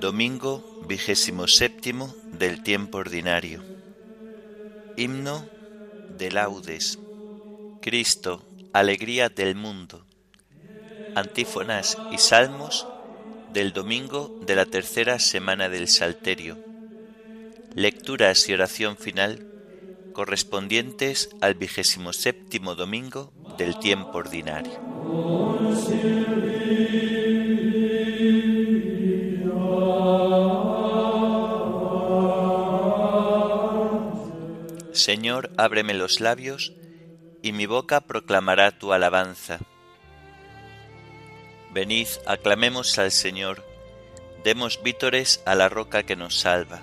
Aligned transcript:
Domingo 0.00 0.82
vigésimo 0.88 1.46
séptimo 1.46 2.12
del 2.32 2.64
tiempo 2.64 2.98
ordinario. 2.98 3.62
Himno 4.96 5.46
de 6.18 6.32
laudes. 6.32 6.98
Cristo, 7.80 8.42
alegría 8.72 9.28
del 9.28 9.54
mundo. 9.54 10.04
Antífonas 11.14 11.96
y 12.10 12.18
salmos 12.18 12.88
del 13.52 13.72
domingo 13.72 14.36
de 14.44 14.56
la 14.56 14.66
tercera 14.66 15.20
semana 15.20 15.68
del 15.68 15.86
Salterio. 15.86 16.71
Lecturas 17.74 18.48
y 18.48 18.52
oración 18.52 18.98
final 18.98 19.48
correspondientes 20.12 21.30
al 21.40 21.54
vigésimo 21.54 22.12
séptimo 22.12 22.74
domingo 22.74 23.32
del 23.56 23.78
tiempo 23.78 24.18
ordinario. 24.18 24.72
Señor, 34.92 35.50
ábreme 35.56 35.94
los 35.94 36.20
labios, 36.20 36.74
y 37.42 37.52
mi 37.52 37.64
boca 37.64 38.02
proclamará 38.02 38.78
tu 38.78 38.92
alabanza. 38.92 39.58
Venid, 41.72 42.06
aclamemos 42.26 42.98
al 42.98 43.10
Señor, 43.10 43.64
demos 44.44 44.82
vítores 44.82 45.42
a 45.46 45.54
la 45.54 45.70
roca 45.70 46.02
que 46.02 46.16
nos 46.16 46.38
salva. 46.38 46.82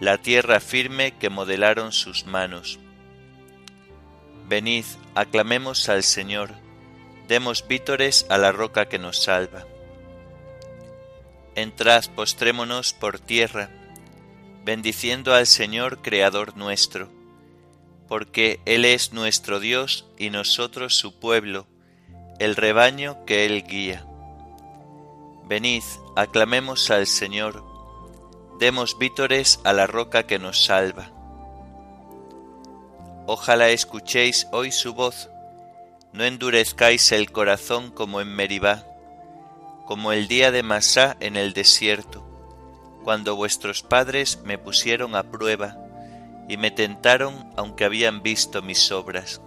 la 0.00 0.18
tierra 0.18 0.60
firme 0.60 1.12
que 1.12 1.30
modelaron 1.30 1.92
sus 1.92 2.26
manos. 2.26 2.78
Venid, 4.48 4.84
aclamemos 5.14 5.88
al 5.88 6.02
Señor, 6.02 6.52
demos 7.28 7.66
vítores 7.66 8.26
a 8.28 8.38
la 8.38 8.52
roca 8.52 8.88
que 8.88 8.98
nos 8.98 9.22
salva. 9.22 9.66
Entrad, 11.54 12.04
postrémonos 12.14 12.92
por 12.92 13.18
tierra, 13.18 13.70
bendiciendo 14.64 15.34
al 15.34 15.46
Señor 15.46 16.02
Creador 16.02 16.56
nuestro, 16.56 17.08
porque 18.06 18.60
Él 18.66 18.84
es 18.84 19.12
nuestro 19.12 19.58
Dios 19.58 20.06
y 20.18 20.30
nosotros 20.30 20.94
su 20.94 21.18
pueblo, 21.18 21.66
el 22.38 22.54
rebaño 22.54 23.24
que 23.24 23.46
Él 23.46 23.64
guía. 23.66 24.04
Venid, 25.48 25.82
aclamemos 26.14 26.90
al 26.90 27.06
Señor, 27.06 27.64
demos 28.58 28.98
vítores 28.98 29.60
a 29.64 29.72
la 29.72 29.86
roca 29.86 30.26
que 30.26 30.38
nos 30.38 30.64
salva. 30.64 31.10
Ojalá 33.26 33.68
escuchéis 33.68 34.46
hoy 34.52 34.72
su 34.72 34.94
voz, 34.94 35.28
no 36.12 36.24
endurezcáis 36.24 37.12
el 37.12 37.30
corazón 37.32 37.90
como 37.90 38.20
en 38.20 38.28
Meribá, 38.28 38.84
como 39.84 40.12
el 40.12 40.26
día 40.26 40.50
de 40.52 40.62
Masá 40.62 41.16
en 41.20 41.36
el 41.36 41.52
desierto, 41.52 42.24
cuando 43.04 43.36
vuestros 43.36 43.82
padres 43.82 44.40
me 44.44 44.56
pusieron 44.56 45.16
a 45.16 45.24
prueba 45.24 45.76
y 46.48 46.56
me 46.56 46.70
tentaron 46.70 47.52
aunque 47.56 47.84
habían 47.84 48.22
visto 48.22 48.62
mis 48.62 48.90
obras. 48.90 49.42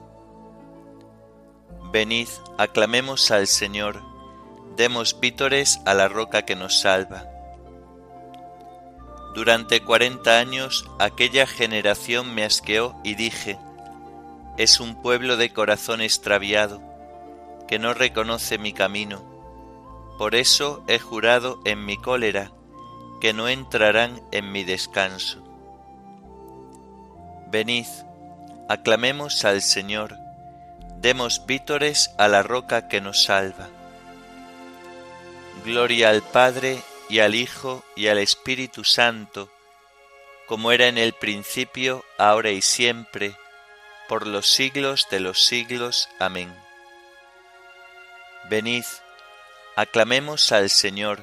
Venid, 1.92 2.28
aclamemos 2.60 3.32
al 3.32 3.48
Señor, 3.48 4.04
demos 4.78 5.20
vítores 5.20 5.82
a 5.86 5.96
la 5.96 6.08
roca 6.08 6.44
que 6.44 6.56
nos 6.56 6.80
salva. 6.80 7.39
Durante 9.40 9.82
cuarenta 9.82 10.38
años 10.38 10.86
aquella 11.00 11.48
generación 11.48 12.36
me 12.36 12.44
asqueó 12.44 12.94
y 13.06 13.16
dije, 13.16 13.58
es 14.58 14.82
un 14.82 15.02
pueblo 15.02 15.38
de 15.38 15.54
corazón 15.54 16.02
extraviado, 16.02 16.82
que 17.66 17.80
no 17.80 17.94
reconoce 17.94 18.58
mi 18.58 18.74
camino. 18.74 19.24
Por 20.18 20.36
eso 20.36 20.84
he 20.90 21.00
jurado 21.00 21.62
en 21.64 21.86
mi 21.86 21.96
cólera, 21.96 22.52
que 23.22 23.32
no 23.32 23.48
entrarán 23.48 24.22
en 24.34 24.52
mi 24.52 24.66
descanso. 24.66 25.42
Venid, 27.48 27.88
aclamemos 28.68 29.46
al 29.46 29.62
Señor, 29.62 30.18
Demos 30.98 31.46
vítores 31.46 32.12
a 32.18 32.28
la 32.28 32.44
roca 32.44 32.90
que 32.90 33.00
nos 33.00 33.24
salva. 33.24 33.70
Gloria 35.64 36.10
al 36.10 36.24
Padre 36.24 36.82
y 37.10 37.20
al 37.20 37.36
Hijo 37.36 37.84
y 37.96 38.08
al 38.08 38.20
Espíritu 38.20 38.84
Santo, 38.84 39.50
como 40.48 40.72
era 40.72 40.88
en 40.88 40.98
el 40.98 41.14
principio, 41.14 42.06
ahora 42.18 42.52
y 42.52 42.62
siempre, 42.62 43.36
por 44.08 44.26
los 44.26 44.48
siglos 44.48 45.08
de 45.12 45.20
los 45.20 45.44
siglos. 45.44 46.10
Amén. 46.20 46.56
Venid, 48.50 48.86
aclamemos 49.76 50.52
al 50.52 50.70
Señor, 50.70 51.20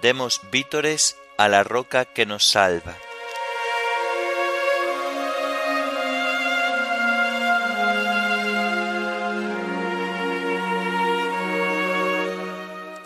demos 0.00 0.40
vítores 0.50 1.16
a 1.36 1.48
la 1.48 1.64
roca 1.64 2.04
que 2.04 2.26
nos 2.26 2.44
salva. 2.46 2.96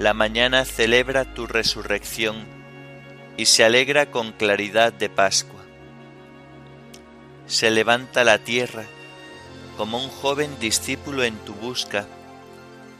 la 0.00 0.14
mañana 0.14 0.64
celebra 0.64 1.26
tu 1.26 1.46
resurrección 1.46 2.46
y 3.36 3.44
se 3.44 3.66
alegra 3.66 4.10
con 4.10 4.32
claridad 4.32 4.94
de 4.94 5.10
Pascua. 5.10 5.60
Se 7.46 7.70
levanta 7.70 8.24
la 8.24 8.38
tierra 8.38 8.86
como 9.76 10.02
un 10.02 10.08
joven 10.08 10.58
discípulo 10.58 11.22
en 11.22 11.36
tu 11.40 11.52
busca, 11.52 12.06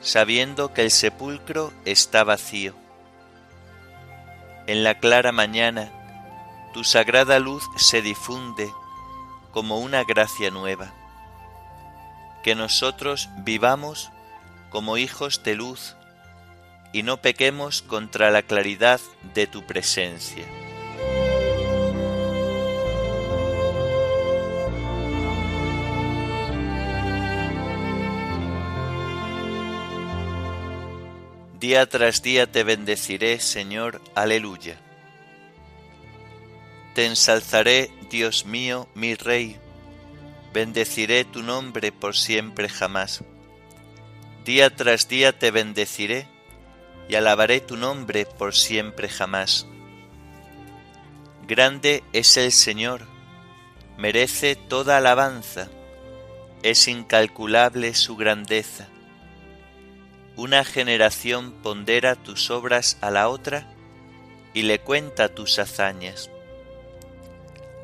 sabiendo 0.02 0.74
que 0.74 0.82
el 0.82 0.90
sepulcro 0.90 1.72
está 1.86 2.22
vacío. 2.22 2.74
En 4.66 4.84
la 4.84 4.98
clara 4.98 5.32
mañana, 5.32 5.90
tu 6.74 6.84
sagrada 6.84 7.38
luz 7.38 7.64
se 7.76 8.02
difunde 8.02 8.70
como 9.52 9.78
una 9.78 10.04
gracia 10.04 10.50
nueva. 10.50 10.92
Que 12.42 12.54
nosotros 12.54 13.30
vivamos 13.38 14.10
como 14.68 14.98
hijos 14.98 15.42
de 15.42 15.54
luz 15.54 15.96
y 16.92 17.02
no 17.02 17.18
pequemos 17.18 17.82
contra 17.82 18.30
la 18.30 18.42
claridad 18.42 19.00
de 19.34 19.46
tu 19.46 19.64
presencia. 19.64 20.44
Día 31.60 31.86
tras 31.86 32.22
día 32.22 32.50
te 32.50 32.64
bendeciré, 32.64 33.38
Señor, 33.38 34.00
aleluya. 34.14 34.80
Te 36.94 37.04
ensalzaré, 37.04 37.90
Dios 38.10 38.46
mío, 38.46 38.88
mi 38.94 39.14
Rey, 39.14 39.58
bendeciré 40.54 41.26
tu 41.26 41.42
nombre 41.42 41.92
por 41.92 42.16
siempre 42.16 42.70
jamás. 42.70 43.22
Día 44.46 44.74
tras 44.74 45.06
día 45.06 45.38
te 45.38 45.50
bendeciré, 45.50 46.26
y 47.10 47.16
alabaré 47.16 47.60
tu 47.60 47.76
nombre 47.76 48.24
por 48.24 48.54
siempre 48.54 49.08
jamás. 49.08 49.66
Grande 51.48 52.04
es 52.12 52.36
el 52.36 52.52
Señor, 52.52 53.02
merece 53.98 54.54
toda 54.54 54.98
alabanza, 54.98 55.68
es 56.62 56.86
incalculable 56.86 57.94
su 57.94 58.16
grandeza. 58.16 58.86
Una 60.36 60.64
generación 60.64 61.50
pondera 61.64 62.14
tus 62.14 62.48
obras 62.48 62.96
a 63.00 63.10
la 63.10 63.28
otra 63.28 63.66
y 64.54 64.62
le 64.62 64.78
cuenta 64.78 65.34
tus 65.34 65.58
hazañas. 65.58 66.30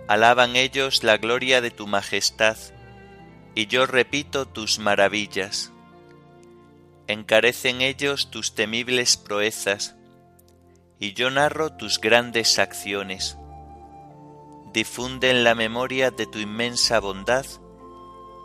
Alaban 0.06 0.54
ellos 0.54 1.02
la 1.02 1.16
gloria 1.16 1.60
de 1.60 1.72
tu 1.72 1.88
majestad, 1.88 2.56
y 3.56 3.66
yo 3.66 3.86
repito 3.86 4.46
tus 4.46 4.78
maravillas. 4.78 5.72
Encarecen 7.08 7.80
ellos 7.80 8.30
tus 8.30 8.54
temibles 8.54 9.16
proezas, 9.16 9.94
y 10.98 11.12
yo 11.12 11.30
narro 11.30 11.72
tus 11.72 12.00
grandes 12.00 12.58
acciones. 12.58 13.36
Difunden 14.72 15.44
la 15.44 15.54
memoria 15.54 16.10
de 16.10 16.26
tu 16.26 16.38
inmensa 16.38 17.00
bondad 17.00 17.46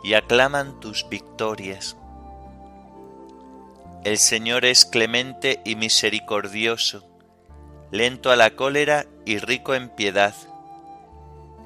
y 0.04 0.14
aclaman 0.14 0.80
tus 0.80 1.08
victorias. 1.08 1.96
El 4.04 4.18
Señor 4.18 4.64
es 4.64 4.84
clemente 4.84 5.60
y 5.64 5.76
misericordioso, 5.76 7.04
lento 7.90 8.30
a 8.30 8.36
la 8.36 8.56
cólera 8.56 9.06
y 9.24 9.38
rico 9.38 9.74
en 9.74 9.88
piedad 9.88 10.34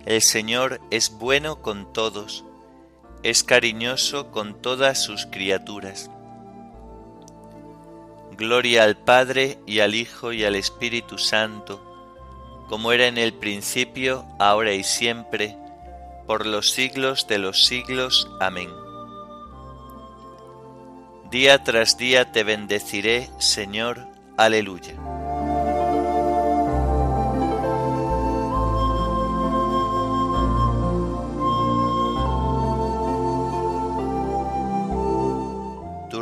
el 0.07 0.23
Señor 0.23 0.81
es 0.93 1.11
bueno 1.11 1.63
con 1.63 1.93
todos, 1.93 2.45
es 3.25 3.43
cariñoso 3.43 4.31
con 4.31 4.63
todas 4.63 5.03
sus 5.03 5.27
criaturas. 5.27 6.13
Gloria 8.37 8.85
al 8.85 8.97
Padre 8.97 9.59
y 9.67 9.81
al 9.81 9.95
Hijo 9.95 10.33
y 10.33 10.45
al 10.45 10.57
Espíritu 10.57 11.17
Santo, 11.17 11.81
como 12.69 12.93
era 12.93 13.07
en 13.07 13.17
el 13.17 13.33
principio, 13.33 14.27
ahora 14.39 14.73
y 14.73 14.85
siempre, 14.85 15.57
por 16.27 16.45
los 16.45 16.71
siglos 16.71 17.27
de 17.29 17.39
los 17.39 17.65
siglos. 17.65 18.29
Amén. 18.41 18.69
Día 21.31 21.65
tras 21.65 21.97
día 21.97 22.31
te 22.33 22.45
bendeciré, 22.45 23.31
Señor. 23.39 24.07
Aleluya. 24.37 24.95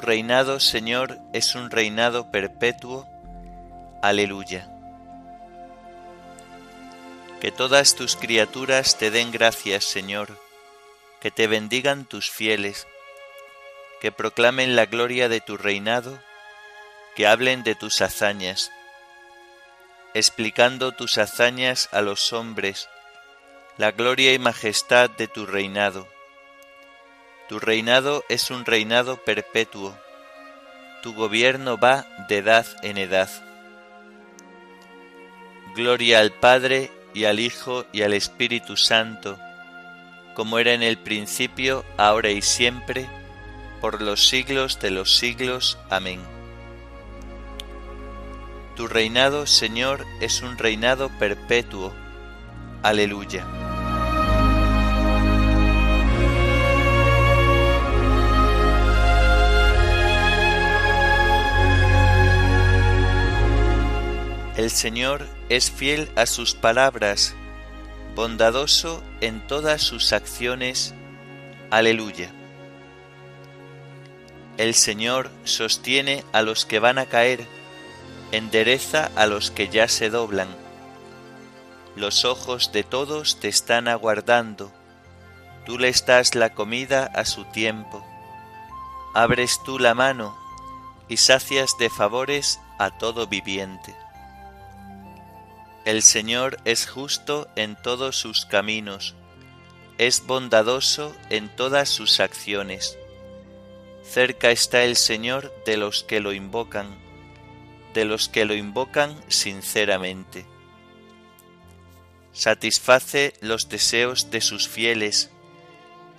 Reinado, 0.04 0.60
Señor, 0.60 1.18
es 1.32 1.54
un 1.54 1.70
reinado 1.70 2.30
perpetuo. 2.30 3.08
Aleluya. 4.02 4.70
Que 7.40 7.50
todas 7.50 7.96
tus 7.96 8.14
criaturas 8.16 8.96
te 8.96 9.10
den 9.10 9.32
gracias, 9.32 9.84
Señor, 9.84 10.38
que 11.20 11.30
te 11.30 11.46
bendigan 11.46 12.04
tus 12.04 12.30
fieles, 12.30 12.86
que 14.00 14.12
proclamen 14.12 14.76
la 14.76 14.86
gloria 14.86 15.28
de 15.28 15.40
tu 15.40 15.56
reinado, 15.56 16.18
que 17.16 17.26
hablen 17.26 17.64
de 17.64 17.74
tus 17.74 18.00
hazañas, 18.00 18.70
explicando 20.14 20.92
tus 20.92 21.18
hazañas 21.18 21.88
a 21.92 22.00
los 22.00 22.32
hombres, 22.32 22.88
la 23.76 23.90
gloria 23.90 24.32
y 24.32 24.38
majestad 24.38 25.10
de 25.10 25.26
tu 25.26 25.46
reinado 25.46 26.13
tu 27.48 27.58
reinado 27.58 28.24
es 28.28 28.50
un 28.50 28.64
reinado 28.64 29.18
perpetuo, 29.18 29.94
tu 31.02 31.14
gobierno 31.14 31.76
va 31.76 32.06
de 32.28 32.38
edad 32.38 32.66
en 32.82 32.96
edad. 32.96 33.28
Gloria 35.76 36.20
al 36.20 36.32
Padre 36.32 36.90
y 37.12 37.24
al 37.24 37.40
Hijo 37.40 37.84
y 37.92 38.02
al 38.02 38.14
Espíritu 38.14 38.76
Santo, 38.76 39.38
como 40.34 40.58
era 40.58 40.72
en 40.72 40.82
el 40.82 40.96
principio, 40.96 41.84
ahora 41.98 42.30
y 42.30 42.40
siempre, 42.40 43.06
por 43.80 44.00
los 44.00 44.28
siglos 44.28 44.80
de 44.80 44.90
los 44.90 45.14
siglos. 45.14 45.78
Amén. 45.90 46.20
Tu 48.76 48.88
reinado, 48.88 49.46
Señor, 49.46 50.06
es 50.20 50.40
un 50.40 50.56
reinado 50.56 51.10
perpetuo. 51.18 51.92
Aleluya. 52.82 53.44
El 64.64 64.70
Señor 64.70 65.28
es 65.50 65.70
fiel 65.70 66.10
a 66.16 66.24
sus 66.24 66.54
palabras, 66.54 67.34
bondadoso 68.14 69.02
en 69.20 69.46
todas 69.46 69.82
sus 69.82 70.14
acciones. 70.14 70.94
Aleluya. 71.70 72.32
El 74.56 74.72
Señor 74.72 75.30
sostiene 75.44 76.24
a 76.32 76.40
los 76.40 76.64
que 76.64 76.78
van 76.78 76.98
a 76.98 77.04
caer, 77.04 77.46
endereza 78.32 79.10
a 79.16 79.26
los 79.26 79.50
que 79.50 79.68
ya 79.68 79.86
se 79.86 80.08
doblan. 80.08 80.48
Los 81.94 82.24
ojos 82.24 82.72
de 82.72 82.84
todos 82.84 83.40
te 83.40 83.48
están 83.48 83.86
aguardando, 83.86 84.72
tú 85.66 85.78
le 85.78 85.92
das 86.06 86.34
la 86.34 86.54
comida 86.54 87.04
a 87.14 87.26
su 87.26 87.44
tiempo. 87.44 88.02
Abres 89.14 89.60
tú 89.66 89.78
la 89.78 89.92
mano 89.92 90.34
y 91.06 91.18
sacias 91.18 91.76
de 91.78 91.90
favores 91.90 92.60
a 92.78 92.88
todo 92.96 93.26
viviente. 93.26 93.94
El 95.84 96.02
Señor 96.02 96.56
es 96.64 96.86
justo 96.86 97.46
en 97.56 97.76
todos 97.76 98.16
sus 98.16 98.46
caminos, 98.46 99.14
es 99.98 100.24
bondadoso 100.26 101.14
en 101.28 101.54
todas 101.54 101.90
sus 101.90 102.20
acciones. 102.20 102.96
Cerca 104.02 104.50
está 104.50 104.84
el 104.84 104.96
Señor 104.96 105.52
de 105.66 105.76
los 105.76 106.02
que 106.02 106.20
lo 106.20 106.32
invocan, 106.32 106.86
de 107.92 108.06
los 108.06 108.30
que 108.30 108.46
lo 108.46 108.54
invocan 108.54 109.14
sinceramente. 109.28 110.46
Satisface 112.32 113.34
los 113.42 113.68
deseos 113.68 114.30
de 114.30 114.40
sus 114.40 114.66
fieles, 114.66 115.30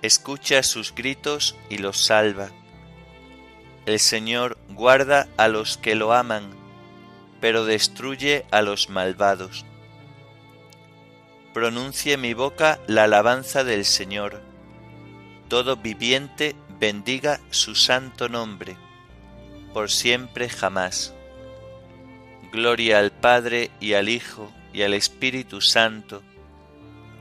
escucha 0.00 0.62
sus 0.62 0.94
gritos 0.94 1.56
y 1.68 1.78
los 1.78 2.04
salva. 2.04 2.50
El 3.84 3.98
Señor 3.98 4.58
guarda 4.68 5.28
a 5.36 5.48
los 5.48 5.76
que 5.76 5.96
lo 5.96 6.12
aman, 6.12 6.65
pero 7.46 7.64
destruye 7.64 8.44
a 8.50 8.60
los 8.60 8.90
malvados. 8.90 9.64
Pronuncie 11.54 12.16
mi 12.16 12.34
boca 12.34 12.80
la 12.88 13.04
alabanza 13.04 13.62
del 13.62 13.84
Señor. 13.84 14.42
Todo 15.46 15.76
viviente 15.76 16.56
bendiga 16.80 17.38
su 17.50 17.76
santo 17.76 18.28
nombre, 18.28 18.76
por 19.72 19.92
siempre 19.92 20.48
jamás. 20.48 21.14
Gloria 22.50 22.98
al 22.98 23.12
Padre 23.12 23.70
y 23.78 23.92
al 23.92 24.08
Hijo 24.08 24.52
y 24.72 24.82
al 24.82 24.92
Espíritu 24.92 25.60
Santo, 25.60 26.24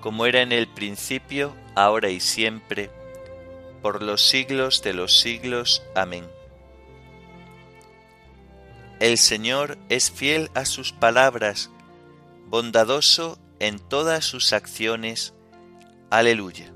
como 0.01 0.25
era 0.25 0.41
en 0.41 0.51
el 0.51 0.67
principio, 0.67 1.55
ahora 1.75 2.10
y 2.10 2.20
siempre, 2.20 2.89
por 3.84 4.01
los 4.01 4.27
siglos 4.27 4.82
de 4.82 4.96
los 4.96 5.20
siglos. 5.20 5.84
Amén. 5.94 6.34
El 9.05 9.19
Señor 9.19 9.77
es 9.88 10.09
fiel 10.09 10.50
a 10.55 10.65
sus 10.65 10.91
palabras, 10.91 11.69
bondadoso 12.47 13.38
en 13.59 13.77
todas 13.77 14.25
sus 14.25 14.51
acciones. 14.51 15.35
Aleluya. 16.09 16.74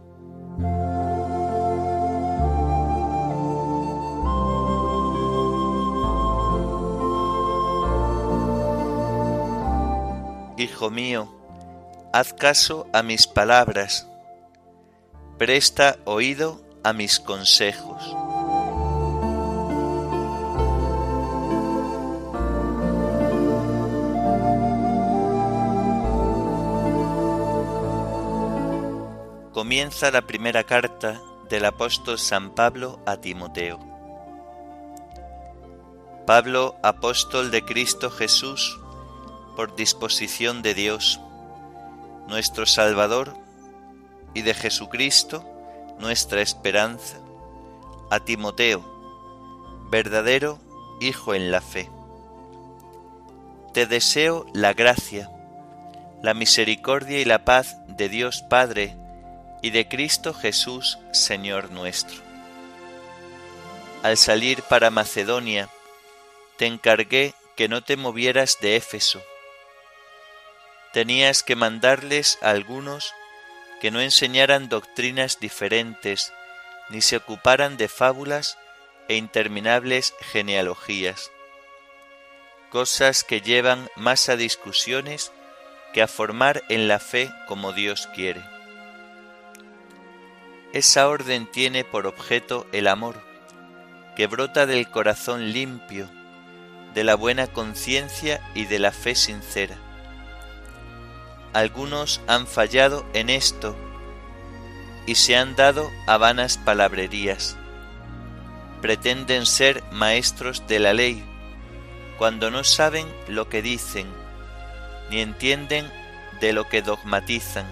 Hijo 10.55 10.91
mío, 10.91 11.36
haz 12.13 12.33
caso 12.33 12.86
a 12.93 13.01
mis 13.01 13.25
palabras, 13.25 14.07
presta 15.39 15.98
oído 16.05 16.62
a 16.83 16.93
mis 16.93 17.19
consejos. 17.19 18.18
Comienza 29.69 30.09
la 30.09 30.23
primera 30.23 30.63
carta 30.63 31.21
del 31.47 31.63
apóstol 31.63 32.17
San 32.17 32.55
Pablo 32.55 32.99
a 33.05 33.17
Timoteo. 33.17 33.77
Pablo, 36.25 36.75
apóstol 36.81 37.51
de 37.51 37.63
Cristo 37.63 38.09
Jesús, 38.09 38.79
por 39.55 39.75
disposición 39.75 40.63
de 40.63 40.73
Dios, 40.73 41.21
nuestro 42.27 42.65
Salvador, 42.65 43.35
y 44.33 44.41
de 44.41 44.55
Jesucristo, 44.55 45.45
nuestra 45.99 46.41
esperanza, 46.41 47.19
a 48.09 48.21
Timoteo, 48.21 48.83
verdadero 49.91 50.57
Hijo 50.99 51.35
en 51.35 51.51
la 51.51 51.61
fe. 51.61 51.91
Te 53.75 53.85
deseo 53.85 54.47
la 54.51 54.73
gracia, 54.73 55.29
la 56.23 56.33
misericordia 56.33 57.19
y 57.19 57.25
la 57.25 57.45
paz 57.45 57.77
de 57.88 58.09
Dios 58.09 58.43
Padre 58.49 58.99
y 59.61 59.71
de 59.71 59.87
Cristo 59.87 60.33
Jesús, 60.33 60.97
Señor 61.11 61.71
nuestro. 61.71 62.17
Al 64.03 64.17
salir 64.17 64.61
para 64.63 64.89
Macedonia, 64.91 65.69
te 66.57 66.65
encargué 66.65 67.33
que 67.55 67.67
no 67.67 67.83
te 67.83 67.97
movieras 67.97 68.57
de 68.61 68.77
Éfeso. 68.77 69.21
Tenías 70.93 71.43
que 71.43 71.55
mandarles 71.55 72.37
a 72.41 72.51
algunos 72.51 73.13
que 73.81 73.91
no 73.91 74.01
enseñaran 74.01 74.69
doctrinas 74.69 75.39
diferentes, 75.39 76.31
ni 76.89 77.01
se 77.01 77.17
ocuparan 77.17 77.77
de 77.77 77.87
fábulas 77.87 78.57
e 79.07 79.15
interminables 79.15 80.13
genealogías, 80.31 81.31
cosas 82.69 83.23
que 83.23 83.41
llevan 83.41 83.89
más 83.95 84.29
a 84.29 84.35
discusiones 84.35 85.31
que 85.93 86.01
a 86.01 86.07
formar 86.07 86.63
en 86.69 86.87
la 86.87 86.99
fe 86.99 87.31
como 87.47 87.73
Dios 87.73 88.07
quiere. 88.13 88.58
Esa 90.73 91.07
orden 91.07 91.47
tiene 91.47 91.83
por 91.83 92.05
objeto 92.05 92.67
el 92.71 92.88
amor, 92.88 93.15
que 94.15 94.27
brota 94.27 94.65
del 94.65 94.89
corazón 94.89 95.51
limpio, 95.51 96.09
de 96.93 97.03
la 97.03 97.15
buena 97.15 97.47
conciencia 97.47 98.41
y 98.53 98.65
de 98.65 98.79
la 98.79 98.91
fe 98.91 99.15
sincera. 99.15 99.77
Algunos 101.53 102.21
han 102.27 102.45
fallado 102.45 103.05
en 103.13 103.29
esto 103.29 103.75
y 105.07 105.15
se 105.15 105.35
han 105.35 105.55
dado 105.55 105.89
a 106.05 106.17
vanas 106.17 106.57
palabrerías. 106.57 107.57
Pretenden 108.81 109.45
ser 109.45 109.83
maestros 109.91 110.67
de 110.67 110.79
la 110.79 110.93
ley 110.93 111.23
cuando 112.17 112.51
no 112.51 112.63
saben 112.63 113.07
lo 113.27 113.49
que 113.49 113.61
dicen 113.61 114.07
ni 115.09 115.21
entienden 115.21 115.91
de 116.39 116.53
lo 116.53 116.67
que 116.67 116.81
dogmatizan. 116.81 117.65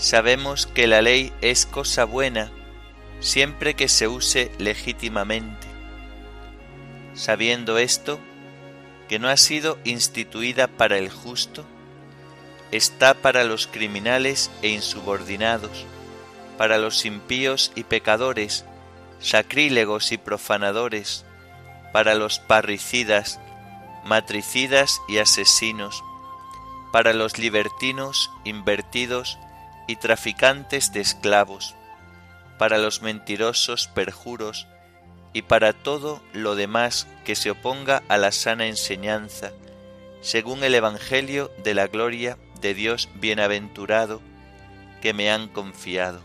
Sabemos 0.00 0.66
que 0.66 0.86
la 0.86 1.02
ley 1.02 1.30
es 1.42 1.66
cosa 1.66 2.06
buena 2.06 2.50
siempre 3.20 3.74
que 3.74 3.86
se 3.86 4.08
use 4.08 4.50
legítimamente. 4.56 5.66
Sabiendo 7.12 7.76
esto, 7.76 8.18
que 9.10 9.18
no 9.18 9.28
ha 9.28 9.36
sido 9.36 9.76
instituida 9.84 10.68
para 10.68 10.96
el 10.96 11.10
justo, 11.10 11.66
está 12.72 13.12
para 13.12 13.44
los 13.44 13.66
criminales 13.66 14.50
e 14.62 14.68
insubordinados, 14.68 15.84
para 16.56 16.78
los 16.78 17.04
impíos 17.04 17.70
y 17.74 17.84
pecadores, 17.84 18.64
sacrílegos 19.18 20.12
y 20.12 20.16
profanadores, 20.16 21.26
para 21.92 22.14
los 22.14 22.38
parricidas, 22.38 23.38
matricidas 24.06 25.02
y 25.08 25.18
asesinos, 25.18 26.02
para 26.90 27.12
los 27.12 27.38
libertinos, 27.38 28.30
invertidos 28.44 29.38
y 29.90 29.96
traficantes 29.96 30.92
de 30.92 31.00
esclavos, 31.00 31.74
para 32.58 32.78
los 32.78 33.02
mentirosos 33.02 33.88
perjuros 33.88 34.68
y 35.32 35.42
para 35.42 35.72
todo 35.72 36.22
lo 36.32 36.54
demás 36.54 37.08
que 37.24 37.34
se 37.34 37.50
oponga 37.50 38.04
a 38.06 38.16
la 38.16 38.30
sana 38.30 38.68
enseñanza, 38.68 39.50
según 40.20 40.62
el 40.62 40.76
Evangelio 40.76 41.50
de 41.64 41.74
la 41.74 41.88
gloria 41.88 42.38
de 42.60 42.72
Dios 42.72 43.08
bienaventurado 43.16 44.22
que 45.02 45.12
me 45.12 45.28
han 45.28 45.48
confiado. 45.48 46.20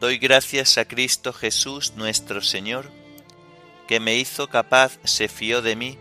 Doy 0.00 0.18
gracias 0.18 0.76
a 0.76 0.86
Cristo 0.86 1.32
Jesús 1.32 1.92
nuestro 1.94 2.42
Señor, 2.42 2.90
que 3.86 4.00
me 4.00 4.16
hizo 4.16 4.48
capaz 4.48 4.98
se 5.04 5.28
fió 5.28 5.62
de 5.62 5.76
mí 5.76 5.98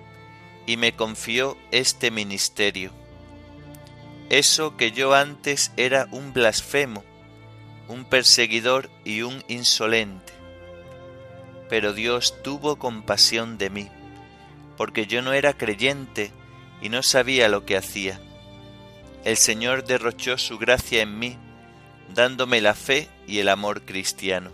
y 0.66 0.78
me 0.78 0.94
confió 0.94 1.60
este 1.70 2.10
ministerio. 2.10 2.99
Eso 4.30 4.78
que 4.78 4.92
yo 4.92 5.14
antes 5.14 5.72
era 5.76 6.08
un 6.12 6.34
blasfemo, 6.34 7.04
un 7.88 8.06
perseguidor 8.06 8.90
y 9.04 9.24
un 9.24 9.44
insolente. 9.48 10.34
Pero 11.70 11.94
Dios 11.94 12.42
tuvo 12.44 12.78
compasión 12.78 13.58
de 13.58 13.70
mí, 13.70 13.90
porque 14.78 15.08
yo 15.08 15.22
no 15.22 15.34
era 15.34 15.54
creyente 15.54 16.32
y 16.82 16.90
no 16.90 17.04
sabía 17.04 17.50
lo 17.50 17.66
que 17.66 17.78
hacía. 17.78 18.20
El 19.26 19.38
Señor 19.38 19.84
derrochó 19.84 20.38
su 20.38 20.58
gracia 20.58 21.02
en 21.02 21.18
mí, 21.18 21.38
dándome 22.14 22.62
la 22.62 22.74
fe 22.74 23.10
y 23.28 23.40
el 23.40 23.50
amor 23.50 23.82
cristiano 23.82 24.52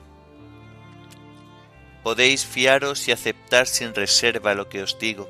podéis 2.05 2.45
fiaros 2.45 3.07
y 3.07 3.11
aceptar 3.11 3.65
sin 3.65 3.95
reserva 3.95 4.53
lo 4.53 4.69
que 4.69 4.83
os 4.83 4.99
digo, 4.99 5.27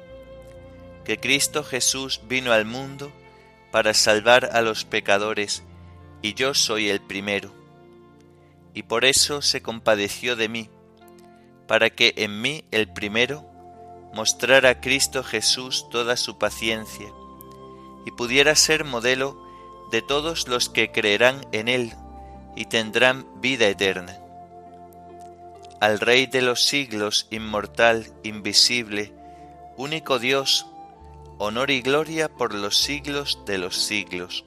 que 1.06 1.18
Cristo 1.18 1.64
Jesús 1.64 2.20
vino 2.28 2.52
al 2.52 2.66
mundo 2.66 3.14
para 3.76 3.94
salvar 3.94 4.52
a 4.54 4.62
los 4.62 4.86
pecadores, 4.86 5.62
y 6.22 6.34
yo 6.34 6.54
soy 6.54 6.88
el 6.90 7.02
primero. 7.02 7.52
Y 8.74 8.84
por 8.84 9.04
eso 9.04 9.42
se 9.42 9.62
compadeció 9.62 10.38
de 10.38 10.48
mí, 10.48 10.70
para 11.68 11.90
que 11.90 12.14
en 12.16 12.42
mí 12.42 12.64
el 12.72 12.88
primero 12.94 13.46
mostrara 14.14 14.80
Cristo 14.80 15.26
Jesús 15.26 15.90
toda 15.90 16.16
su 16.16 16.38
paciencia, 16.38 17.08
y 18.06 18.12
pudiera 18.12 18.56
ser 18.56 18.86
modelo 18.86 19.38
de 19.92 20.02
todos 20.02 20.48
los 20.48 20.70
que 20.70 20.94
creerán 20.94 21.46
en 21.52 21.68
Él 21.68 21.92
y 22.56 22.68
tendrán 22.68 23.28
vida 23.42 23.68
eterna 23.68 24.18
al 25.82 26.00
Rey 26.00 26.28
de 26.28 26.42
los 26.42 26.64
siglos, 26.64 27.28
inmortal, 27.30 28.08
invisible, 28.24 29.12
único 29.76 30.18
Dios, 30.18 30.66
honor 31.38 31.70
y 31.70 31.82
gloria 31.82 32.30
por 32.30 32.54
los 32.54 32.78
siglos 32.78 33.40
de 33.46 33.58
los 33.58 33.78
siglos. 33.78 34.46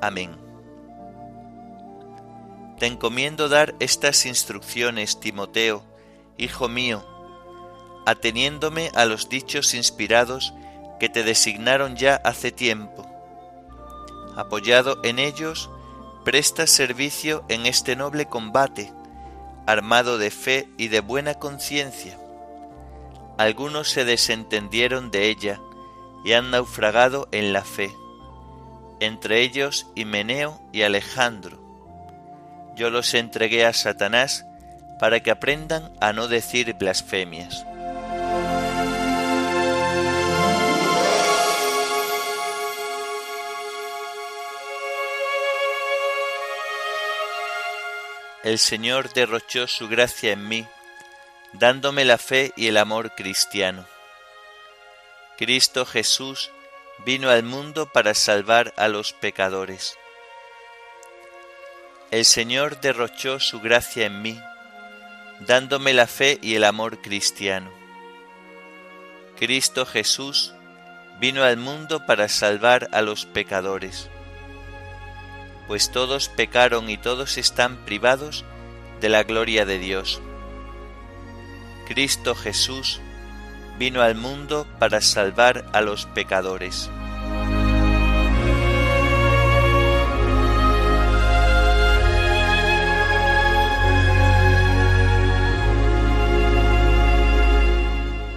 Amén. 0.00 0.36
Te 2.78 2.86
encomiendo 2.86 3.48
dar 3.48 3.74
estas 3.80 4.26
instrucciones, 4.26 5.20
Timoteo, 5.20 5.84
hijo 6.36 6.68
mío, 6.68 7.04
ateniéndome 8.06 8.90
a 8.94 9.04
los 9.04 9.28
dichos 9.28 9.74
inspirados 9.74 10.52
que 10.98 11.08
te 11.08 11.22
designaron 11.22 11.96
ya 11.96 12.16
hace 12.16 12.50
tiempo. 12.50 13.06
Apoyado 14.36 14.98
en 15.04 15.18
ellos, 15.18 15.70
presta 16.24 16.66
servicio 16.66 17.44
en 17.48 17.66
este 17.66 17.94
noble 17.94 18.26
combate, 18.26 18.92
armado 19.66 20.18
de 20.18 20.30
fe 20.30 20.68
y 20.76 20.88
de 20.88 21.00
buena 21.00 21.34
conciencia. 21.34 22.18
Algunos 23.38 23.88
se 23.90 24.04
desentendieron 24.04 25.10
de 25.10 25.28
ella 25.28 25.60
y 26.24 26.32
han 26.32 26.50
naufragado 26.50 27.28
en 27.32 27.52
la 27.52 27.62
fe, 27.62 27.94
entre 29.00 29.42
ellos 29.42 29.86
Himeneo 29.94 30.60
y 30.72 30.82
Alejandro. 30.82 31.60
Yo 32.74 32.90
los 32.90 33.14
entregué 33.14 33.66
a 33.66 33.72
Satanás 33.72 34.46
para 34.98 35.20
que 35.20 35.30
aprendan 35.30 35.92
a 36.00 36.12
no 36.12 36.28
decir 36.28 36.74
blasfemias. 36.74 37.64
el 48.44 48.58
Señor 48.58 49.10
derrochó 49.14 49.66
su 49.66 49.88
gracia 49.88 50.32
en 50.32 50.46
mí, 50.46 50.66
dándome 51.54 52.04
la 52.04 52.18
fe 52.18 52.52
y 52.56 52.66
el 52.66 52.76
amor 52.76 53.14
cristiano. 53.14 53.93
Cristo 55.36 55.84
Jesús 55.84 56.50
vino 57.04 57.30
al 57.30 57.42
mundo 57.42 57.86
para 57.86 58.14
salvar 58.14 58.72
a 58.76 58.88
los 58.88 59.12
pecadores. 59.12 59.98
El 62.10 62.24
Señor 62.24 62.80
derrochó 62.80 63.40
su 63.40 63.60
gracia 63.60 64.06
en 64.06 64.22
mí, 64.22 64.40
dándome 65.40 65.92
la 65.92 66.06
fe 66.06 66.38
y 66.40 66.54
el 66.54 66.64
amor 66.64 67.02
cristiano. 67.02 67.70
Cristo 69.36 69.84
Jesús 69.84 70.54
vino 71.18 71.42
al 71.42 71.56
mundo 71.56 72.06
para 72.06 72.28
salvar 72.28 72.88
a 72.92 73.02
los 73.02 73.26
pecadores 73.26 74.08
pues 75.66 75.90
todos 75.90 76.28
pecaron 76.28 76.90
y 76.90 76.96
todos 76.96 77.38
están 77.38 77.84
privados 77.84 78.44
de 79.00 79.08
la 79.08 79.22
gloria 79.22 79.64
de 79.64 79.78
Dios. 79.78 80.20
Cristo 81.86 82.34
Jesús 82.34 83.00
vino 83.78 84.02
al 84.02 84.14
mundo 84.14 84.66
para 84.78 85.00
salvar 85.00 85.64
a 85.72 85.80
los 85.80 86.06
pecadores. 86.06 86.90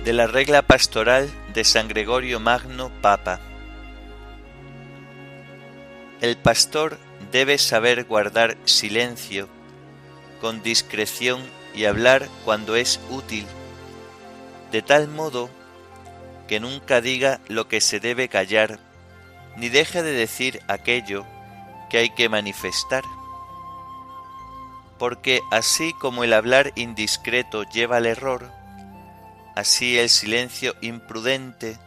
De 0.03 0.13
la 0.13 0.25
regla 0.25 0.61
pastoral 0.61 1.29
de 1.53 1.65
San 1.65 1.89
Gregorio 1.89 2.39
Magno, 2.39 2.89
Papa. 3.01 3.41
El 6.21 6.37
pastor 6.37 6.97
debe 7.31 7.57
saber 7.57 8.05
guardar 8.05 8.57
silencio, 8.63 9.49
con 10.39 10.63
discreción 10.63 11.41
y 11.75 11.85
hablar 11.85 12.27
cuando 12.45 12.75
es 12.75 12.99
útil, 13.09 13.45
de 14.71 14.81
tal 14.81 15.07
modo 15.07 15.49
que 16.47 16.59
nunca 16.59 17.01
diga 17.01 17.39
lo 17.47 17.67
que 17.67 17.81
se 17.81 17.99
debe 17.99 18.29
callar, 18.29 18.79
ni 19.57 19.69
deje 19.69 20.03
de 20.03 20.11
decir 20.11 20.61
aquello 20.67 21.25
que 21.89 21.97
hay 21.97 22.09
que 22.09 22.29
manifestar. 22.29 23.03
Porque 24.97 25.41
así 25.51 25.93
como 25.93 26.23
el 26.23 26.33
hablar 26.33 26.71
indiscreto 26.75 27.63
lleva 27.63 27.97
al 27.97 28.05
error, 28.05 28.51
así 29.55 29.97
el 29.97 30.09
silencio 30.09 30.75
imprudente 30.81 31.77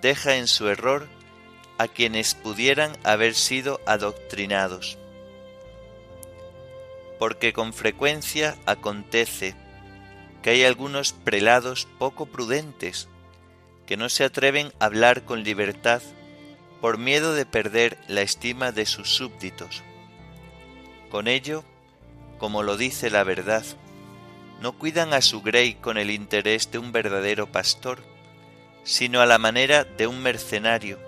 deja 0.00 0.36
en 0.36 0.46
su 0.46 0.68
error 0.68 1.08
a 1.78 1.88
quienes 1.88 2.34
pudieran 2.34 2.96
haber 3.04 3.34
sido 3.34 3.80
adoctrinados. 3.86 4.98
Porque 7.18 7.52
con 7.52 7.72
frecuencia 7.72 8.56
acontece 8.66 9.54
que 10.46 10.50
hay 10.50 10.62
algunos 10.62 11.12
prelados 11.12 11.88
poco 11.98 12.26
prudentes 12.26 13.08
que 13.84 13.96
no 13.96 14.08
se 14.08 14.22
atreven 14.22 14.72
a 14.78 14.84
hablar 14.84 15.24
con 15.24 15.42
libertad 15.42 16.00
por 16.80 16.98
miedo 16.98 17.34
de 17.34 17.44
perder 17.44 17.98
la 18.06 18.22
estima 18.22 18.70
de 18.70 18.86
sus 18.86 19.08
súbditos. 19.08 19.82
Con 21.10 21.26
ello, 21.26 21.64
como 22.38 22.62
lo 22.62 22.76
dice 22.76 23.10
la 23.10 23.24
verdad, 23.24 23.64
no 24.60 24.78
cuidan 24.78 25.14
a 25.14 25.20
su 25.20 25.42
grey 25.42 25.74
con 25.74 25.98
el 25.98 26.12
interés 26.12 26.70
de 26.70 26.78
un 26.78 26.92
verdadero 26.92 27.50
pastor, 27.50 28.04
sino 28.84 29.20
a 29.20 29.26
la 29.26 29.38
manera 29.38 29.82
de 29.82 30.06
un 30.06 30.22
mercenario, 30.22 31.00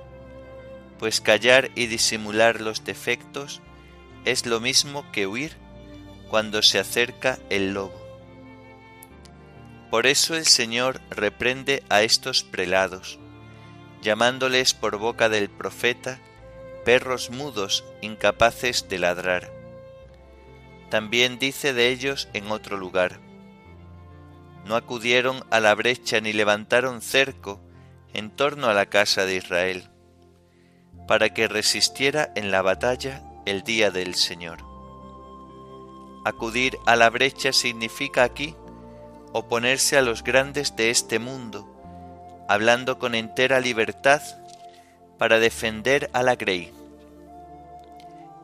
pues 0.99 1.21
callar 1.21 1.71
y 1.77 1.87
disimular 1.87 2.61
los 2.61 2.85
defectos 2.85 3.61
es 4.25 4.47
lo 4.47 4.59
mismo 4.59 5.09
que 5.13 5.29
huir 5.29 5.53
cuando 6.29 6.61
se 6.61 6.81
acerca 6.81 7.39
el 7.51 7.73
lobo. 7.73 7.98
Por 9.91 10.07
eso 10.07 10.35
el 10.35 10.45
Señor 10.45 11.01
reprende 11.11 11.83
a 11.89 12.03
estos 12.03 12.43
prelados, 12.43 13.19
llamándoles 14.03 14.75
por 14.75 14.99
boca 14.99 15.29
del 15.29 15.49
profeta 15.49 16.21
perros 16.85 17.31
mudos 17.31 17.85
incapaces 18.01 18.89
de 18.89 18.99
ladrar. 18.99 19.51
También 20.91 21.39
dice 21.39 21.73
de 21.73 21.89
ellos 21.89 22.29
en 22.33 22.51
otro 22.51 22.77
lugar, 22.77 23.21
no 24.69 24.77
acudieron 24.77 25.45
a 25.51 25.61
la 25.61 25.75
brecha 25.75 26.21
ni 26.21 26.33
levantaron 26.33 27.01
cerco 27.01 27.61
en 28.13 28.31
torno 28.31 28.69
a 28.69 28.75
la 28.75 28.87
casa 28.87 29.25
de 29.25 29.37
Israel, 29.37 29.89
para 31.07 31.31
que 31.31 31.49
resistiera 31.49 32.31
en 32.37 32.51
la 32.51 32.61
batalla 32.61 33.23
el 33.47 33.63
día 33.63 33.91
del 33.91 34.15
Señor. 34.15 34.59
Acudir 36.25 36.77
a 36.85 36.97
la 36.97 37.09
brecha 37.09 37.53
significa 37.53 38.25
aquí 38.25 38.55
oponerse 39.33 39.97
a 39.97 40.03
los 40.03 40.23
grandes 40.23 40.77
de 40.77 40.91
este 40.91 41.19
mundo, 41.19 41.67
hablando 42.49 42.99
con 42.99 43.15
entera 43.15 43.61
libertad 43.61 44.23
para 45.19 45.39
defender 45.39 46.11
a 46.13 46.23
la 46.23 46.37
Grey 46.37 46.73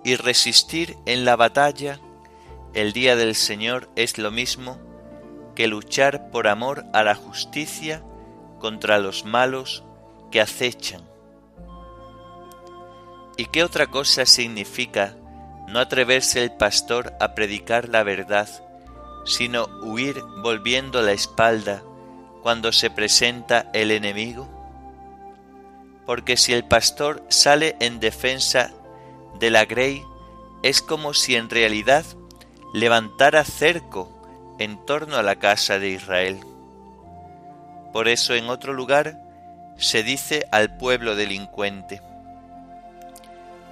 y 0.05 0.17
resistir 0.17 0.97
en 1.07 1.25
la 1.25 1.35
batalla 1.35 1.99
el 2.75 2.93
día 2.93 3.17
del 3.17 3.35
Señor 3.35 3.89
es 3.97 4.19
lo 4.19 4.31
mismo 4.31 4.79
que 5.55 5.67
luchar 5.67 6.31
por 6.31 6.49
amor 6.49 6.85
a 6.93 7.03
la 7.03 7.15
justicia 7.15 8.03
contra 8.59 8.99
los 8.99 9.25
malos 9.25 9.85
que 10.31 10.41
acechan. 10.41 11.03
¿Y 13.37 13.47
qué 13.47 13.65
otra 13.65 13.87
cosa 13.87 14.27
significa 14.27 15.17
no 15.69 15.79
atreverse 15.79 16.43
el 16.43 16.53
pastor 16.53 17.15
a 17.21 17.35
predicar 17.35 17.89
la 17.89 18.03
verdad 18.03 18.49
sino 19.25 19.67
huir 19.83 20.23
volviendo 20.43 21.03
la 21.03 21.13
espalda 21.13 21.83
cuando 22.43 22.73
se 22.73 22.91
presenta 22.91 23.71
el 23.73 23.91
enemigo? 23.91 24.49
Porque 26.07 26.37
si 26.37 26.53
el 26.53 26.65
pastor 26.65 27.23
sale 27.29 27.77
en 27.81 28.01
defensa 28.01 28.71
de 29.39 29.51
la 29.51 29.65
grey, 29.65 30.03
es 30.63 30.83
como 30.83 31.15
si 31.15 31.37
en 31.37 31.51
realidad 31.51 32.05
levantara 32.73 33.45
cerco 33.45 34.11
en 34.59 34.85
torno 34.85 35.17
a 35.17 35.23
la 35.23 35.37
casa 35.37 35.79
de 35.79 35.91
Israel. 35.91 36.41
Por 37.93 38.09
eso 38.09 38.35
en 38.35 38.49
otro 38.49 38.73
lugar 38.73 39.21
se 39.77 40.03
dice 40.03 40.47
al 40.51 40.77
pueblo 40.77 41.17
delincuente, 41.17 42.01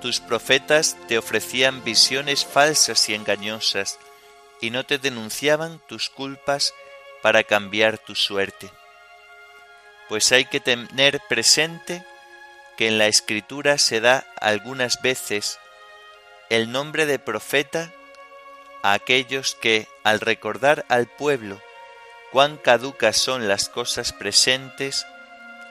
tus 0.01 0.19
profetas 0.19 0.97
te 1.07 1.17
ofrecían 1.17 1.85
visiones 1.85 2.45
falsas 2.45 3.09
y 3.09 3.15
engañosas, 3.15 3.99
y 4.63 4.71
no 4.71 4.87
te 4.87 4.97
denunciaban 4.97 5.83
tus 5.89 6.09
culpas 6.09 6.73
para 7.21 7.43
cambiar 7.45 7.99
tu 7.99 8.15
suerte. 8.15 8.71
Pues 10.09 10.33
hay 10.33 10.47
que 10.47 10.61
tener 10.61 11.21
presente 11.29 12.03
que 12.79 12.87
en 12.89 12.97
la 12.97 13.09
escritura 13.09 13.77
se 13.77 14.01
da 14.01 14.25
algunas 14.41 15.03
veces 15.03 15.59
el 16.49 16.71
nombre 16.71 17.07
de 17.07 17.19
profeta 17.19 17.93
a 18.83 18.93
aquellos 18.93 19.57
que, 19.61 19.89
al 20.05 20.21
recordar 20.21 20.87
al 20.89 21.07
pueblo 21.07 21.61
cuán 22.31 22.57
caducas 22.57 23.17
son 23.17 23.49
las 23.49 23.69
cosas 23.69 24.13
presentes, 24.13 25.07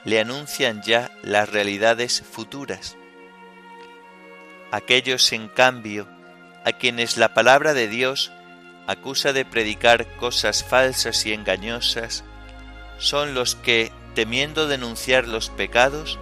le 0.04 0.20
anuncian 0.20 0.82
ya 0.82 1.10
las 1.22 1.48
realidades 1.48 2.22
futuras. 2.22 2.96
Aquellos, 4.70 5.32
en 5.32 5.48
cambio, 5.48 6.06
a 6.64 6.72
quienes 6.72 7.16
la 7.16 7.34
palabra 7.34 7.74
de 7.74 7.88
Dios 7.88 8.30
acusa 8.86 9.32
de 9.32 9.44
predicar 9.44 10.06
cosas 10.16 10.64
falsas 10.64 11.24
y 11.26 11.32
engañosas 11.32 12.24
son 12.98 13.34
los 13.34 13.54
que, 13.56 13.92
temiendo 14.14 14.68
denunciar 14.68 15.26
los 15.26 15.50
pecados, 15.50 16.18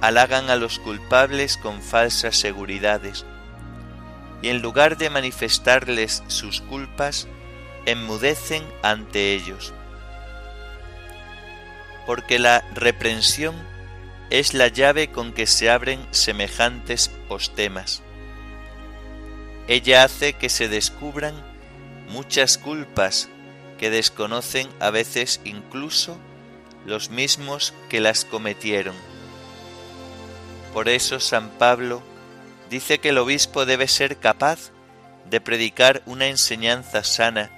halagan 0.00 0.50
a 0.50 0.56
los 0.56 0.78
culpables 0.78 1.56
con 1.56 1.82
falsas 1.82 2.36
seguridades, 2.36 3.24
y 4.42 4.48
en 4.48 4.62
lugar 4.62 4.98
de 4.98 5.10
manifestarles 5.10 6.22
sus 6.28 6.60
culpas, 6.60 7.26
enmudecen 7.86 8.64
ante 8.82 9.32
ellos. 9.32 9.72
Porque 12.06 12.38
la 12.38 12.62
reprensión 12.74 13.56
es 14.30 14.54
la 14.54 14.68
llave 14.68 15.10
con 15.10 15.32
que 15.32 15.46
se 15.46 15.70
abren 15.70 16.06
semejantes 16.10 17.08
postemas. 17.28 18.02
Ella 19.68 20.04
hace 20.04 20.34
que 20.34 20.48
se 20.48 20.68
descubran 20.68 21.34
muchas 22.08 22.58
culpas 22.58 23.28
que 23.78 23.90
desconocen 23.90 24.68
a 24.80 24.90
veces 24.90 25.40
incluso 25.44 26.16
los 26.84 27.10
mismos 27.10 27.74
que 27.88 28.00
las 28.00 28.24
cometieron. 28.24 28.94
Por 30.72 30.88
eso 30.88 31.20
San 31.20 31.50
Pablo 31.50 32.02
dice 32.70 32.98
que 32.98 33.10
el 33.10 33.18
obispo 33.18 33.66
debe 33.66 33.88
ser 33.88 34.18
capaz 34.18 34.70
de 35.28 35.40
predicar 35.40 36.02
una 36.06 36.26
enseñanza 36.26 37.02
sana 37.02 37.50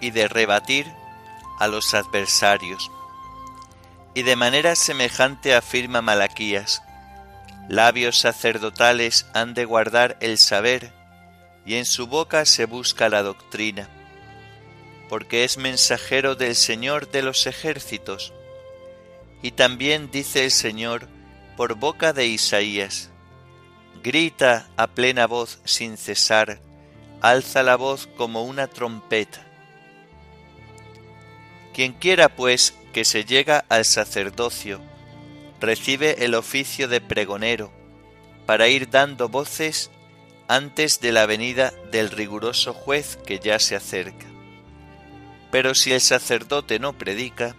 y 0.00 0.10
de 0.10 0.28
rebatir 0.28 0.86
a 1.58 1.66
los 1.66 1.94
adversarios. 1.94 2.90
Y 4.14 4.22
de 4.22 4.36
manera 4.36 4.76
semejante 4.76 5.54
afirma 5.54 6.02
Malaquías, 6.02 6.82
labios 7.68 8.18
sacerdotales 8.18 9.26
han 9.34 9.54
de 9.54 9.64
guardar 9.64 10.16
el 10.20 10.38
saber, 10.38 10.92
y 11.66 11.74
en 11.76 11.84
su 11.84 12.06
boca 12.06 12.44
se 12.44 12.66
busca 12.66 13.08
la 13.08 13.22
doctrina, 13.22 13.88
porque 15.08 15.44
es 15.44 15.56
mensajero 15.56 16.34
del 16.34 16.54
Señor 16.54 17.10
de 17.10 17.22
los 17.22 17.46
ejércitos. 17.46 18.32
Y 19.42 19.52
también 19.52 20.10
dice 20.10 20.44
el 20.44 20.50
Señor 20.50 21.08
por 21.56 21.74
boca 21.74 22.12
de 22.12 22.26
Isaías, 22.26 23.10
grita 24.02 24.68
a 24.76 24.86
plena 24.86 25.26
voz 25.26 25.60
sin 25.64 25.96
cesar, 25.96 26.60
alza 27.20 27.62
la 27.62 27.76
voz 27.76 28.06
como 28.16 28.44
una 28.44 28.66
trompeta. 28.66 29.46
Quien 31.72 31.92
quiera, 31.92 32.28
pues, 32.28 32.74
que 32.92 33.04
se 33.04 33.24
llega 33.24 33.64
al 33.68 33.84
sacerdocio, 33.84 34.80
recibe 35.60 36.24
el 36.24 36.34
oficio 36.34 36.86
de 36.86 37.00
pregonero, 37.00 37.72
para 38.46 38.68
ir 38.68 38.90
dando 38.90 39.28
voces 39.28 39.90
antes 40.54 41.00
de 41.00 41.10
la 41.10 41.26
venida 41.26 41.74
del 41.90 42.10
riguroso 42.10 42.72
juez 42.72 43.18
que 43.26 43.40
ya 43.40 43.58
se 43.58 43.74
acerca. 43.74 44.26
Pero 45.50 45.74
si 45.74 45.92
el 45.92 46.00
sacerdote 46.00 46.78
no 46.78 46.96
predica, 46.96 47.56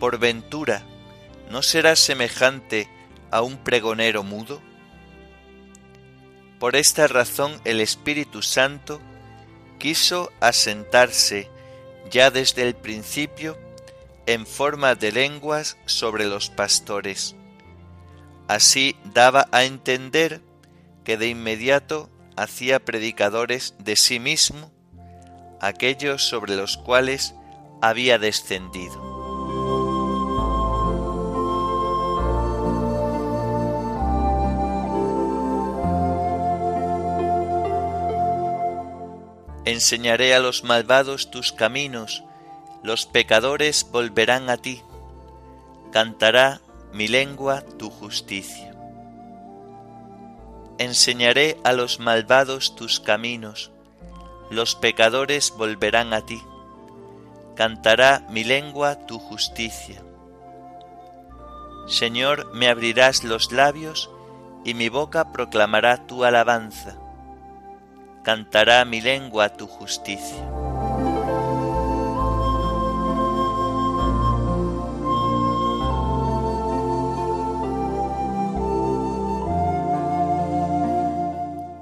por 0.00 0.18
ventura, 0.18 0.82
¿no 1.48 1.62
será 1.62 1.94
semejante 1.94 2.88
a 3.30 3.42
un 3.42 3.56
pregonero 3.56 4.24
mudo? 4.24 4.60
Por 6.58 6.74
esta 6.74 7.06
razón 7.06 7.60
el 7.64 7.80
Espíritu 7.80 8.42
Santo 8.42 9.00
quiso 9.78 10.32
asentarse 10.40 11.48
ya 12.10 12.32
desde 12.32 12.62
el 12.62 12.74
principio 12.74 13.56
en 14.26 14.44
forma 14.44 14.96
de 14.96 15.12
lenguas 15.12 15.76
sobre 15.86 16.26
los 16.26 16.50
pastores. 16.50 17.36
Así 18.48 18.96
daba 19.14 19.46
a 19.52 19.62
entender 19.62 20.49
que 21.10 21.16
de 21.16 21.26
inmediato 21.26 22.08
hacía 22.36 22.78
predicadores 22.78 23.74
de 23.80 23.96
sí 23.96 24.20
mismo 24.20 24.70
aquellos 25.60 26.22
sobre 26.22 26.54
los 26.54 26.76
cuales 26.76 27.34
había 27.82 28.20
descendido. 28.20 28.94
Enseñaré 39.64 40.36
a 40.36 40.38
los 40.38 40.62
malvados 40.62 41.32
tus 41.32 41.50
caminos, 41.50 42.22
los 42.84 43.06
pecadores 43.06 43.84
volverán 43.90 44.48
a 44.48 44.58
ti. 44.58 44.80
Cantará 45.90 46.60
mi 46.92 47.08
lengua 47.08 47.62
tu 47.80 47.90
justicia. 47.90 48.69
Enseñaré 50.80 51.58
a 51.62 51.74
los 51.74 52.00
malvados 52.00 52.74
tus 52.74 53.00
caminos, 53.00 53.70
los 54.48 54.74
pecadores 54.74 55.52
volverán 55.54 56.14
a 56.14 56.24
ti. 56.24 56.42
Cantará 57.54 58.26
mi 58.30 58.44
lengua 58.44 59.04
tu 59.04 59.18
justicia. 59.18 60.02
Señor, 61.86 62.50
me 62.54 62.70
abrirás 62.70 63.24
los 63.24 63.52
labios 63.52 64.08
y 64.64 64.72
mi 64.72 64.88
boca 64.88 65.32
proclamará 65.32 66.06
tu 66.06 66.24
alabanza. 66.24 66.96
Cantará 68.24 68.82
mi 68.86 69.02
lengua 69.02 69.50
tu 69.50 69.66
justicia. 69.66 70.59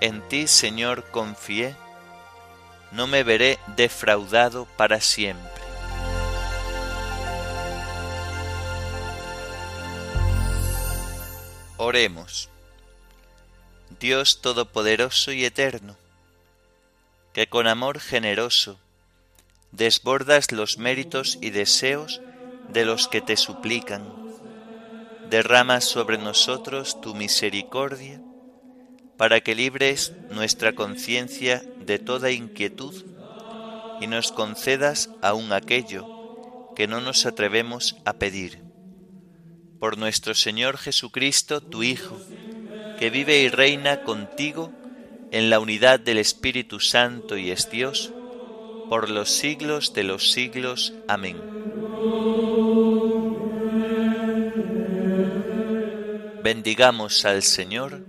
en 0.00 0.26
ti, 0.28 0.46
Señor, 0.46 1.04
confié, 1.10 1.76
no 2.92 3.06
me 3.06 3.22
veré 3.22 3.58
defraudado 3.76 4.66
para 4.76 5.00
siempre. 5.00 5.62
Oremos. 11.76 12.48
Dios 13.98 14.40
Todopoderoso 14.40 15.32
y 15.32 15.44
Eterno, 15.44 15.96
que 17.32 17.48
con 17.48 17.66
amor 17.66 18.00
generoso 18.00 18.78
desbordas 19.72 20.52
los 20.52 20.78
méritos 20.78 21.38
y 21.40 21.50
deseos 21.50 22.20
de 22.68 22.84
los 22.84 23.08
que 23.08 23.20
te 23.20 23.36
suplican, 23.36 24.12
derrama 25.28 25.80
sobre 25.80 26.18
nosotros 26.18 27.00
tu 27.00 27.14
misericordia 27.14 28.20
para 29.20 29.42
que 29.42 29.54
libres 29.54 30.14
nuestra 30.30 30.74
conciencia 30.74 31.62
de 31.84 31.98
toda 31.98 32.30
inquietud 32.30 33.04
y 34.00 34.06
nos 34.06 34.32
concedas 34.32 35.10
aún 35.20 35.52
aquello 35.52 36.72
que 36.74 36.86
no 36.86 37.02
nos 37.02 37.26
atrevemos 37.26 37.96
a 38.06 38.14
pedir. 38.14 38.62
Por 39.78 39.98
nuestro 39.98 40.32
Señor 40.32 40.78
Jesucristo, 40.78 41.60
tu 41.60 41.82
Hijo, 41.82 42.18
que 42.98 43.10
vive 43.10 43.42
y 43.42 43.50
reina 43.50 44.04
contigo 44.04 44.72
en 45.30 45.50
la 45.50 45.60
unidad 45.60 46.00
del 46.00 46.16
Espíritu 46.16 46.80
Santo 46.80 47.36
y 47.36 47.50
es 47.50 47.70
Dios, 47.70 48.14
por 48.88 49.10
los 49.10 49.28
siglos 49.28 49.92
de 49.92 50.04
los 50.04 50.32
siglos. 50.32 50.94
Amén. 51.08 51.36
Bendigamos 56.42 57.26
al 57.26 57.42
Señor 57.42 58.08